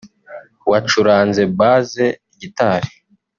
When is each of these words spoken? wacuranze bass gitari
wacuranze 0.71 1.43
bass 1.57 1.87
gitari 2.39 2.89